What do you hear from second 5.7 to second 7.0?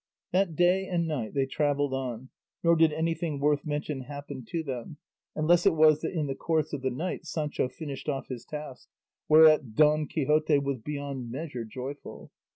was that in the course of the